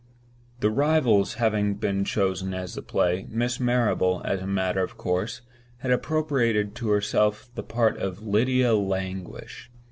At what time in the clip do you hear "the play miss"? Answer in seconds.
2.73-3.59